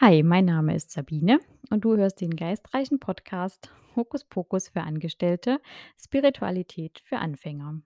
[0.00, 5.60] Hi, mein Name ist Sabine und du hörst den geistreichen Podcast Hokus Pokus für Angestellte,
[6.00, 7.80] Spiritualität für Anfänger.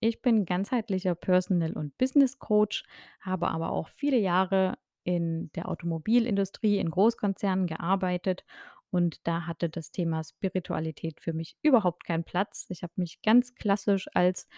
[0.00, 2.82] Ich bin ganzheitlicher Personal- und Business Coach,
[3.20, 8.44] habe aber auch viele Jahre in der Automobilindustrie, in Großkonzernen gearbeitet
[8.90, 12.66] und da hatte das Thema Spiritualität für mich überhaupt keinen Platz.
[12.68, 14.48] Ich habe mich ganz klassisch als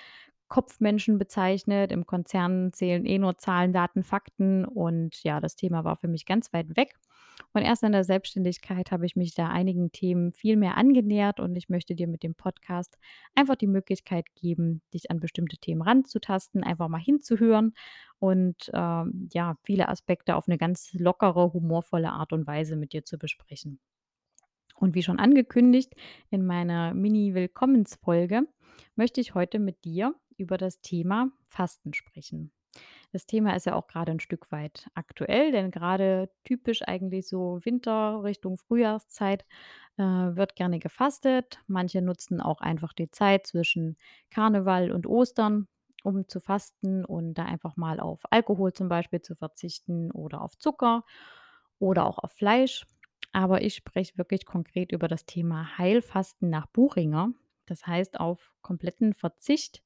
[0.48, 1.92] Kopfmenschen bezeichnet.
[1.92, 6.26] Im Konzern zählen eh nur Zahlen, Daten, Fakten und ja, das Thema war für mich
[6.26, 6.94] ganz weit weg.
[7.52, 11.56] Und erst in der Selbstständigkeit habe ich mich da einigen Themen viel mehr angenähert und
[11.56, 12.96] ich möchte dir mit dem Podcast
[13.34, 17.74] einfach die Möglichkeit geben, dich an bestimmte Themen ranzutasten, einfach mal hinzuhören
[18.18, 23.04] und ähm, ja, viele Aspekte auf eine ganz lockere, humorvolle Art und Weise mit dir
[23.04, 23.80] zu besprechen.
[24.78, 25.94] Und wie schon angekündigt
[26.30, 28.42] in meiner Mini-Willkommensfolge
[28.94, 32.52] möchte ich heute mit dir über das Thema Fasten sprechen.
[33.12, 37.58] Das Thema ist ja auch gerade ein Stück weit aktuell, denn gerade typisch eigentlich so
[37.64, 39.46] Winter Richtung Frühjahrszeit,
[39.96, 41.60] äh, wird gerne gefastet.
[41.66, 43.96] Manche nutzen auch einfach die Zeit zwischen
[44.30, 45.68] Karneval und Ostern,
[46.04, 50.58] um zu fasten und da einfach mal auf Alkohol zum Beispiel zu verzichten oder auf
[50.58, 51.04] Zucker
[51.78, 52.86] oder auch auf Fleisch.
[53.32, 57.30] Aber ich spreche wirklich konkret über das Thema Heilfasten nach Buchinger.
[57.66, 59.82] Das heißt, auf kompletten Verzicht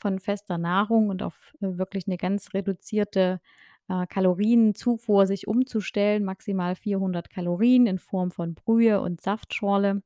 [0.00, 3.40] von fester Nahrung und auf, äh, wirklich eine ganz reduzierte,
[3.88, 10.02] äh, Kalorienzufuhr sich umzustellen, maximal 400 Kalorien in Form von Brühe und Saftschorle.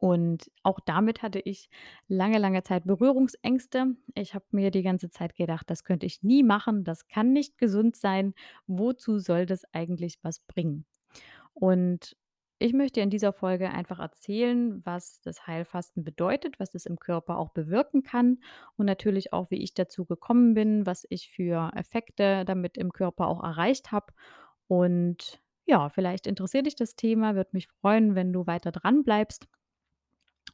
[0.00, 1.70] Und auch damit hatte ich
[2.08, 3.96] lange, lange Zeit Berührungsängste.
[4.14, 7.58] Ich habe mir die ganze Zeit gedacht: „Das könnte ich nie machen, das kann nicht
[7.58, 8.34] gesund sein.
[8.66, 10.84] Wozu soll das eigentlich was bringen?“
[11.54, 12.16] und
[12.64, 17.36] ich möchte in dieser Folge einfach erzählen, was das Heilfasten bedeutet, was es im Körper
[17.36, 18.38] auch bewirken kann
[18.76, 23.28] und natürlich auch, wie ich dazu gekommen bin, was ich für Effekte damit im Körper
[23.28, 24.14] auch erreicht habe.
[24.66, 29.46] Und ja, vielleicht interessiert dich das Thema, würde mich freuen, wenn du weiter dran bleibst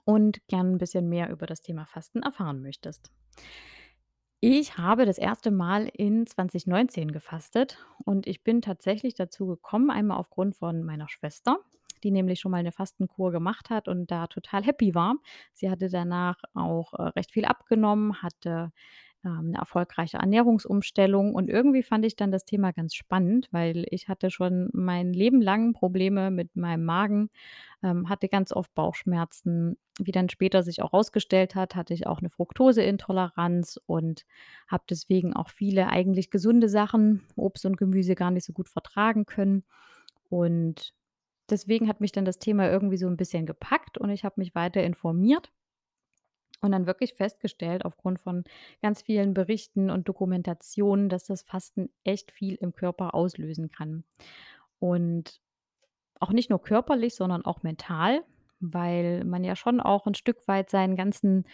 [0.03, 3.13] und gern ein bisschen mehr über das Thema Fasten erfahren möchtest.
[4.41, 10.19] Ich habe das erste Mal in 2019 gefastet und ich bin tatsächlich dazu gekommen, einmal
[10.19, 11.61] aufgrund von meiner Schwester,
[12.05, 15.17] die nämlich schon mal eine Fastenkur gemacht hat und da total happy war.
[15.55, 18.73] Sie hatte danach auch, äh, recht viel abgenommen, hatte,
[19.25, 24.09] ähm, 'ne erfolgreiche Ernährungsumstellung und irgendwie fand ich dann das Thema ganz spannend, weil ich
[24.09, 27.31] hatte schon mein Leben lang Probleme mit meinem Magen
[27.83, 29.79] ähm, hatte ganz oft Bauchschmerzen.
[29.99, 34.25] Wie dann später sich auch rausgestellt hat, hatte ich auch eine Fructoseintoleranz und
[34.69, 39.27] habe deswegen auch viele eigentlich gesunde Sachen, Obst und Gemüse, gar nicht so gut vertragen
[39.27, 39.65] können.
[40.31, 40.93] Und
[41.51, 44.55] deswegen hat mich dann das Thema irgendwie so ein bisschen gepackt und ich habe mich
[44.55, 45.53] weiter informiert
[46.61, 48.45] und dann wirklich festgestellt aufgrund von
[48.83, 54.05] ganz vielen Berichten und Dokumentationen, dass das Fasten echt viel im Körper auslösen kann.
[54.79, 55.41] Und
[56.19, 58.23] auch nicht nur körperlich, sondern auch mental,
[58.61, 61.45] weil man ja schon auch ein Stück weit seinen ganzen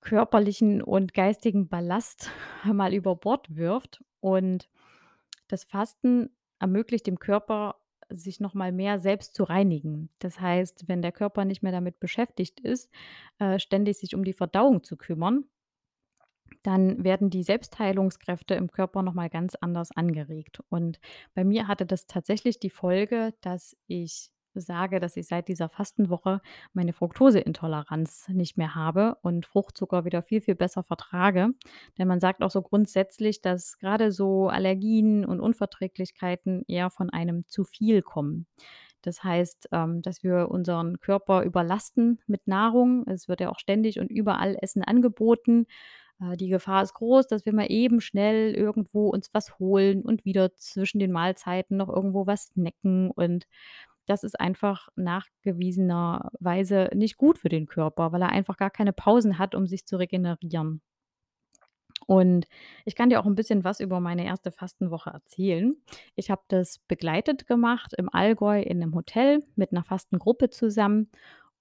[0.00, 2.30] körperlichen und geistigen Ballast
[2.64, 4.02] mal über Bord wirft.
[4.20, 4.68] Und
[5.48, 7.79] das Fasten ermöglicht dem Körper,
[8.10, 10.10] sich noch mal mehr selbst zu reinigen.
[10.18, 12.90] Das heißt, wenn der Körper nicht mehr damit beschäftigt ist,
[13.38, 15.44] äh, ständig sich um die Verdauung zu kümmern,
[16.62, 20.60] dann werden die Selbstheilungskräfte im Körper noch mal ganz anders angeregt.
[20.68, 21.00] Und
[21.34, 26.40] bei mir hatte das tatsächlich die Folge, dass ich sage, dass ich seit dieser Fastenwoche
[26.72, 31.50] meine Fructoseintoleranz nicht mehr habe und Fruchtzucker wieder viel, viel besser vertrage.
[31.98, 37.46] Denn man sagt auch so grundsätzlich, dass gerade so Allergien und Unverträglichkeiten eher von einem
[37.46, 38.46] zu viel kommen.
[39.02, 43.06] Das heißt, ähm, dass wir unseren Körper überlasten mit Nahrung.
[43.06, 45.66] Es wird ja auch ständig und überall Essen angeboten.
[46.20, 50.24] Äh, die Gefahr ist groß, dass wir mal eben schnell irgendwo uns was holen und
[50.24, 53.10] wieder zwischen den Mahlzeiten noch irgendwo was snacken.
[53.10, 53.46] Und
[54.10, 59.38] das ist einfach nachgewiesenerweise nicht gut für den Körper, weil er einfach gar keine Pausen
[59.38, 60.82] hat, um sich zu regenerieren.
[62.06, 62.46] Und
[62.84, 65.76] ich kann dir auch ein bisschen was über meine erste Fastenwoche erzählen.
[66.16, 71.08] Ich habe das begleitet gemacht im Allgäu in einem Hotel mit einer Fastengruppe zusammen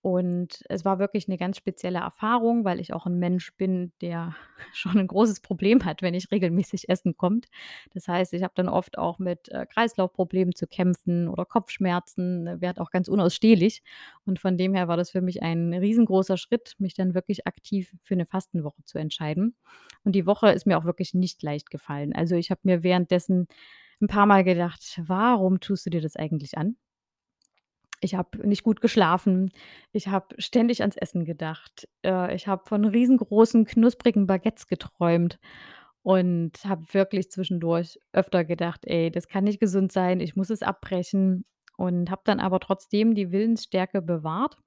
[0.01, 4.35] und es war wirklich eine ganz spezielle Erfahrung, weil ich auch ein Mensch bin, der
[4.73, 7.47] schon ein großes Problem hat, wenn nicht regelmäßig Essen kommt.
[7.93, 12.61] Das heißt, ich habe dann oft auch mit, äh, Kreislaufproblemen zu kämpfen oder Kopfschmerzen, ne,
[12.61, 13.83] werde auch ganz unausstehlich.
[14.25, 17.93] Und von dem her war das für mich ein riesengroßer Schritt, mich dann wirklich aktiv
[18.01, 19.55] für eine Fastenwoche zu entscheiden.
[20.03, 22.13] Und die Woche ist mir auch wirklich nicht leicht gefallen.
[22.15, 23.47] Also, ich habe mir währenddessen
[24.01, 26.77] ein paar Mal gedacht: „Warum tust du dir das eigentlich an?“
[28.01, 29.51] Ich habe nicht gut geschlafen.
[29.91, 31.87] Ich habe ständig ans Essen gedacht.
[32.05, 35.39] Äh, ich habe von riesengroßen, knusprigen Baguettes geträumt.
[36.03, 40.63] und habe wirklich zwischendurch öfter gedacht: „Ey, das kann nicht gesund sein, ich muss es
[40.63, 41.45] abbrechen.“
[41.77, 44.57] Und habe dann aber trotzdem die Willensstärke bewahrt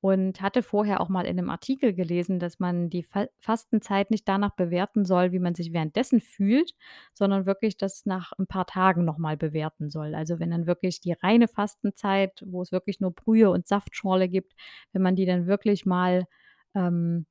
[0.00, 4.28] und hatte vorher auch mal in 'nem Artikel gelesen, dass man die Fa Fastenzeit nicht
[4.28, 6.74] danach bewerten soll, wie man sich währenddessen fühlt,
[7.14, 10.14] sondern wirklich das nach 'n paar Tagen noch mal bewerten soll.
[10.14, 14.54] Also, wenn dann wirklich die reine Fastenzeit, wo es wirklich nur Brühe und Saftschorle gibt
[14.92, 16.26] wenn man die dann wirklich mal,
[16.74, 17.26] ähm,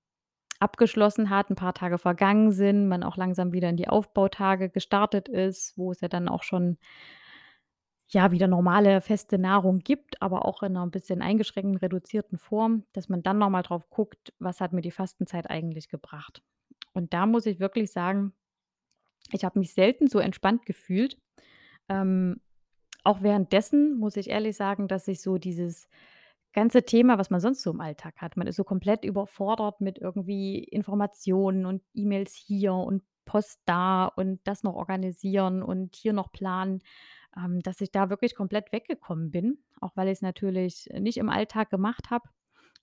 [0.60, 5.30] abgeschlossen hat, 'n paar Tage vergangen sind, man auch langsam wieder in die Aufbautage gestartet
[5.30, 6.78] ist, wo es ja dann auch schon
[8.10, 13.10] ja, wieder normale feste Nahrung gibt, aber auch in 'ner bisschen eingeschränkten, reduzierten Form, dass
[13.10, 16.42] man dann noch mal drauf guckt: „Was hat mir die Fastenzeit eigentlich gebracht?“
[16.94, 18.34] Und da muss ich wirklich sagen,
[19.32, 21.18] ich habe mich selten so entspannt gefühlt.
[21.90, 22.42] Ähm,
[23.04, 25.90] auch währenddessen muss ich ehrlich sagen, dass ich so dieses
[26.54, 30.00] ganze Thema, was man sonst so im Alltag hat man ist so komplett überfordert mit
[30.00, 36.32] irgendwie Informationen und E-Mails hier und Post da und das noch organisieren und hier noch
[36.32, 36.82] planen,
[37.38, 41.70] ähm, dass ich da wirklich komplett weggekommen bin, auch weil ich's natürlich nicht im Alltag
[41.70, 42.30] gemacht habe.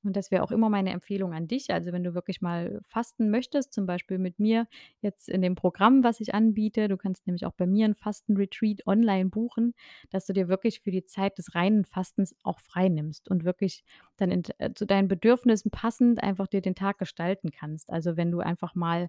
[0.02, 1.70] Und das wäre auch immer meine Empfehlung an dich.
[1.72, 4.66] Also, wenn du wirklich mal fasten möchtest, zum Beispiel mit mir
[5.00, 8.86] jetzt in dem Programm, was ich anbiete du kannst nämlich auch bei mir 'n Fastenretreat
[8.86, 9.72] online buchen,
[10.10, 13.82] dass du dir wirklich für die Zeit des reinen Fastens auch freinimmst und wirklich
[14.18, 17.88] dann in äh, zu deinen Bedürfnissen passend einfach dir den Tag gestalten kannst.
[17.90, 19.08] Also, wenn du einfach mal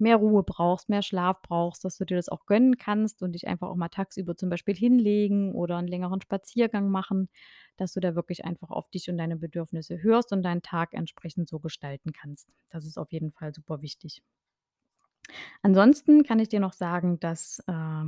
[0.00, 3.46] mehr Ruhe brauchst, mehr Schlaf brauchst, dass du dir das auch gönnen kannst und dich
[3.48, 7.28] einfach auch mal tagsüber zum Beispiel hinlegen oder 'n längeren Spaziergang machen,
[7.76, 11.48] dass du da wirklich einfach auf dich und deine Bedürfnisse hörst und deinen Tag entsprechend
[11.48, 12.48] so gestalten kannst.
[12.70, 14.22] Das ist auf jeden Fall super wichtig.
[15.62, 18.04] Ansonsten kann ich dir noch sagen, dass, äh,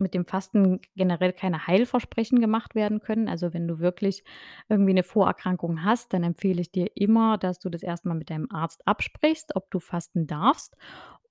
[0.00, 3.28] mit dem Fasten generell keine Heilversprechen gemacht werden können.
[3.28, 4.24] Also, wenn du wirklich
[4.68, 8.30] irgendwie 'ne Vorerkrankung hast, dann empfehle ich dir immer, dass du das erst mal mit
[8.30, 10.76] deinem Arzt absprichst, ob du fasten darfst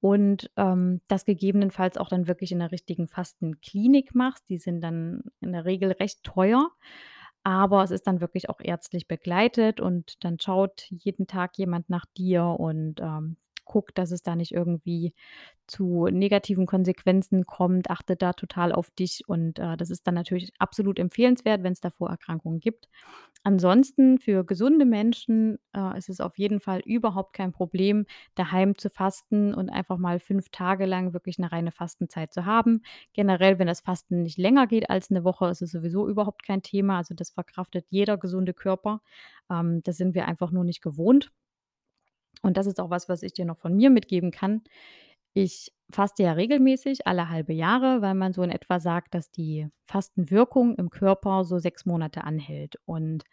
[0.02, 4.50] und, ähm, das gegebenenfalls auch dann wirklich in der richtigen Fastenklinik machst.
[4.50, 6.70] Die sind dann in der Regel recht teuer,
[7.44, 12.06] aber es ist dann wirklich auch ärztlich begleitet und dann schaut jeden Tag jemand nach
[12.18, 13.38] dir und, ähm,
[13.68, 15.14] guckt, dass es da nicht irgendwie
[15.68, 20.52] zu negativen Konsequenzen kommt, achtet da total auf dich und, äh, das ist dann natürlich
[20.60, 22.90] absolut empfehlenswert, wenn's da Vorerkrankungen gibt.
[23.44, 28.06] Ansonsten für gesunde Menschen, äh, ist es auf jeden Fall überhaupt kein Problem,
[28.36, 32.82] daheim zu fasten und einfach mal 5 Tage lang wirklich 'ne reine Fastenzeit zu haben.
[33.14, 36.64] Generell, wenn das Fasten nicht länger geht als 'ne Woche, ist es sowieso überhaupt kein
[36.64, 36.98] Thema.
[37.00, 39.02] Also, das verkraftet jeder gesunde Körper.
[39.52, 41.32] Ähm, das sind wir einfach nur nicht gewohnt.
[42.42, 44.64] Und das ist auch was, was ich dir noch von mir mitgeben kann.
[45.34, 49.68] Ich faste ja regelmäßig alle halbe Jahre, weil man so in etwa sagt, dass die
[49.86, 52.78] Fastenwirkung im Körper so 6 Monate anhält.
[52.86, 53.24] Und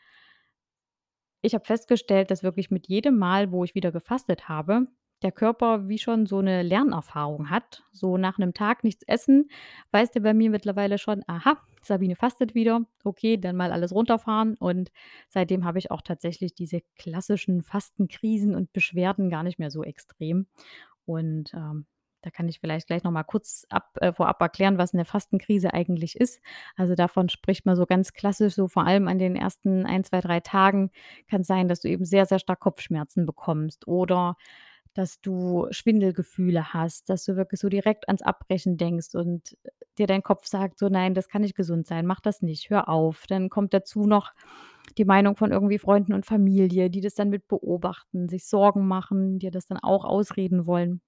[1.43, 4.87] ich habe festgestellt, dass wirklich mit jedem Mal, wo ich wieder gefastet habe,
[5.25, 7.85] der Körper wie schon so 'ne Lernerfahrung hat.
[7.93, 9.51] So nach 'nem Tag nichts essen,
[9.93, 12.83] weiß der bei mir mittlerweile schon: „Aha, Sabine fastet wieder.
[13.05, 14.93] Okay, dann mal alles runterfahren.“ Und
[15.31, 20.47] seitdem habe ich auch tatsächlich diese klassischen Fastenkrisen und Beschwerden gar nicht mehr so extrem.
[21.07, 21.87] Und, ähm,
[22.23, 25.75] da kann ich vielleicht gleich noch mal kurz ab äh, vorab erklären, was 'ne Fastenkrise
[25.75, 26.41] eigentlich ist.
[26.77, 30.21] Also, davon spricht man so ganz klassisch so vor allem an den ersten 1, 2,
[30.23, 30.91] 3 Tagen
[31.29, 34.37] kann's sein, dass du eben sehr, sehr stark Kopfschmerzen bekommst oder
[34.95, 39.57] dass du Schwindelgefühle hast, dass du wirklich so direkt ans Abbrechen denkst und
[39.99, 42.89] dir dein Kopf sagt so: „Nein, das kann nicht gesund sein, mach das nicht, hör
[42.89, 44.33] auf.“ Dann kommt dazu noch
[44.99, 49.39] die Meinung von irgendwie Freunden und Familie, die das dann mit beobachten, sich Sorgen machen,
[49.39, 51.01] dir das dann auch ausreden wollen.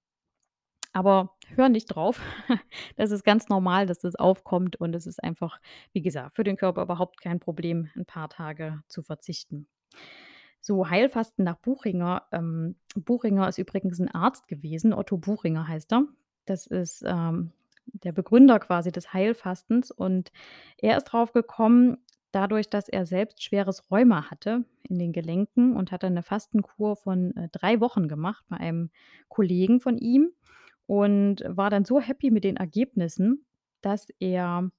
[0.93, 2.21] Aber hör nicht drauf.
[2.97, 5.59] Das ist ganz normal, dass das aufkommt und es ist einfach,
[5.93, 9.67] wie gesagt, für den Körper überhaupt kein Problem, 'n paar Tage zu verzichten.
[10.67, 16.03] So, Heilfasten nach Buchinger ähm, Buchinger ist übrigens 'n Arzt gewesen, Otto Buchinger heißt er.
[16.43, 17.53] Das ist, ähm,
[17.85, 20.29] der Begründer quasi des Heilfastens und
[20.77, 21.99] er ist drauf gekommen,
[22.33, 26.97] dadurch, dass er selbst schweres Rheuma hatte in den Gelenken und hat dann 'ne Fastenkur
[26.97, 28.89] von, äh, 3 Wochen gemacht bei einem
[29.29, 30.31] Kollegen von ihm
[30.85, 33.45] und war dann so happy mit den Ergebnissen,
[33.81, 34.69] dass er,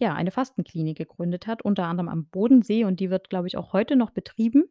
[0.00, 3.72] ja, eine Fastenklinik gegründet hat, unter anderem am Bodensee und die wird, glaube ich, auch
[3.74, 4.64] heute noch betrieben.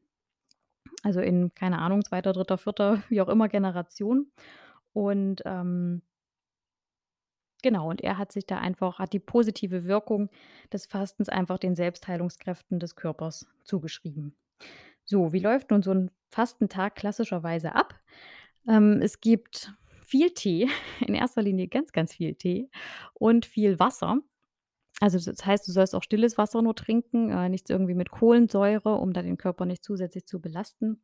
[1.04, 4.32] Also, in, keine Ahnung, 2., 3., 4., wie auch immer Generation.
[4.94, 6.02] Und, ähm
[7.64, 10.30] genau, und er hat sich da einfach hat die positive Wirkung
[10.72, 14.36] des Fastens einfach den Selbstheilungskräften des Körpers zugeschrieben.
[15.06, 17.96] So, wie läuft nun so 'n Fastentag klassischerweise ab?
[18.70, 19.74] Ähm, es gibt
[20.06, 20.70] viel Tee,
[21.08, 22.70] in erster Linie ganz, ganz viel Tee
[23.16, 24.20] und viel Wasser.
[25.02, 28.96] Also, das heißt, du sollst auch stilles Wasser nur trinken, äh, nichts irgendwie mit Kohlensäure,
[28.96, 31.02] um da den Körper nicht zusätzlich zu belasten.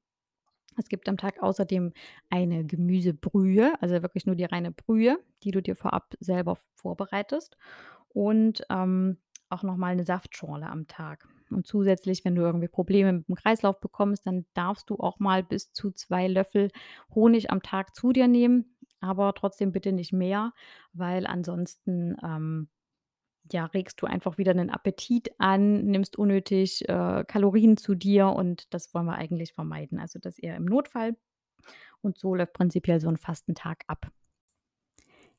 [0.78, 1.94] Es gibt am Tag außerdem
[2.30, 7.58] eine Gemüsebrühe, also wirklich nur die reine Brühe, die du dir vorab selber vorbereitest
[8.10, 9.18] und, ähm,
[9.50, 11.28] auch noch mal 'ne Saftschorle am Tag.
[11.52, 15.44] Und zusätzlich, wenn du irgendwie Probleme mit dem Kreislauf bekommst, dann darfst du auch mal
[15.44, 16.72] bis zu 2 Löffel
[17.16, 20.54] Honig am Tag zu dir nehmen, aber trotzdem bitte nicht mehr,
[20.94, 22.70] weil ansonsten, ähm,
[23.52, 28.74] ja, regst du einfach wieder 'nen Appetit an, nimmst unnötig, äh, Kalorien zu dir und
[28.74, 30.00] das wollen wir eigentlich vermeiden.
[30.00, 31.16] Also, das eher im Notfall
[32.02, 34.12] und so läuft prinzipiell so 'n Fastentag ab.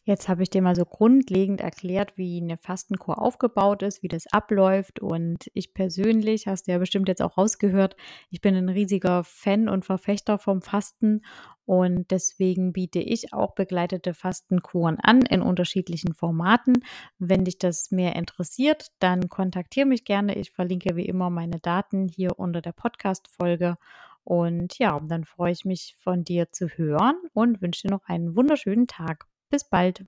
[0.09, 4.29] Jetzt habe ich dir mal so grundlegend erklärt, wie 'ne Fastenkur aufgebaut ist, wie das
[4.33, 7.97] abläuft und ich persönlich, hast du ja bestimmt jetzt auch rausgehört,
[8.31, 11.23] ich bin 'n riesiger Fan und Verfechter vom Fasten
[11.65, 16.85] und deswegen biete ich auch begleitete Fastenkuren an in unterschiedlichen Formaten.
[17.19, 20.37] Wenn dich das mehr interessiert, dann kontaktiere mich gerne.
[20.37, 23.77] Ich verlinke wie immer meine Daten hier unter der Podcast-Folge
[24.23, 28.37] und ja, dann freue ich mich, von dir zu hören und wünsche dir noch einen
[28.37, 29.27] wunderschönen Tag.
[29.53, 30.07] Bis bald.